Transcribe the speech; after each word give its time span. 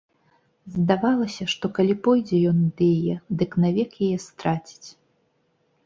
Здавалася, 0.77 1.43
што 1.53 1.65
калі 1.79 1.93
пойдзе 2.09 2.37
ён 2.55 2.65
ад 2.71 2.77
яе, 2.95 3.15
дык 3.43 3.51
навек 3.67 3.89
яе 4.09 4.15
страціць. 4.29 4.89